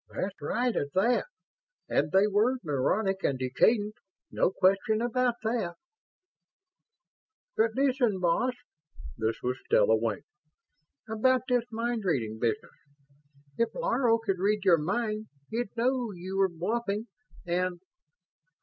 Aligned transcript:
"That's 0.09 0.41
right, 0.41 0.75
at 0.75 0.93
that. 0.93 1.25
And 1.87 2.11
they 2.11 2.25
were 2.25 2.57
neurotic 2.63 3.23
and 3.23 3.37
decadent. 3.37 3.93
No 4.31 4.49
question 4.49 4.99
about 4.99 5.35
that." 5.43 5.75
"But 7.55 7.75
listen, 7.75 8.19
boss." 8.19 8.55
This 9.15 9.35
was 9.43 9.59
Stella 9.65 9.95
Wing. 9.95 10.23
"About 11.07 11.43
this 11.47 11.65
mind 11.71 12.01
reading 12.03 12.39
business. 12.39 12.71
If 13.59 13.75
Laro 13.75 14.17
could 14.17 14.39
read 14.39 14.65
your 14.65 14.79
mind, 14.79 15.27
he'd 15.51 15.69
know 15.77 16.11
you 16.13 16.35
were 16.35 16.49
bluffing 16.49 17.05
and 17.45 17.79